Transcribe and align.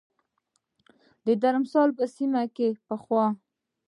د 1.25 1.27
درمسال 1.43 1.89
په 1.97 2.05
سیمه 2.15 2.43
کې 2.55 2.67
به 2.73 2.81
پخوا 2.87 3.25